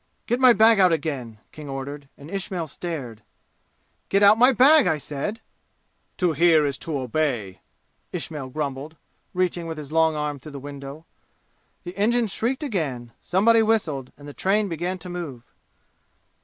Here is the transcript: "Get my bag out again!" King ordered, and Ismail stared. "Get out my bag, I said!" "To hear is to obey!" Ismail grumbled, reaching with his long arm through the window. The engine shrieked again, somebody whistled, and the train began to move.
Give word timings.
"Get 0.25 0.39
my 0.39 0.51
bag 0.51 0.79
out 0.79 0.91
again!" 0.91 1.37
King 1.51 1.69
ordered, 1.69 2.09
and 2.17 2.31
Ismail 2.31 2.65
stared. 2.65 3.21
"Get 4.09 4.23
out 4.23 4.39
my 4.39 4.51
bag, 4.51 4.87
I 4.87 4.97
said!" 4.97 5.41
"To 6.17 6.31
hear 6.33 6.65
is 6.65 6.79
to 6.79 6.97
obey!" 6.99 7.59
Ismail 8.11 8.49
grumbled, 8.49 8.97
reaching 9.35 9.67
with 9.67 9.77
his 9.77 9.91
long 9.91 10.15
arm 10.15 10.39
through 10.39 10.53
the 10.53 10.59
window. 10.59 11.05
The 11.83 11.95
engine 11.95 12.25
shrieked 12.25 12.63
again, 12.63 13.11
somebody 13.21 13.61
whistled, 13.61 14.11
and 14.17 14.27
the 14.27 14.33
train 14.33 14.67
began 14.67 14.97
to 14.97 15.07
move. 15.09 15.43